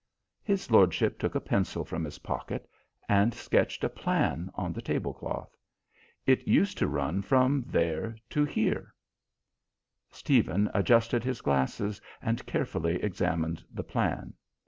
[0.41, 2.67] His lordship took a pencil from his pocket
[3.07, 5.55] and sketched a plan on the tablecloth.
[6.25, 8.95] "It used to run from there to here."
[10.09, 14.33] Stephen adjusted his glasses and carefully examined the plan.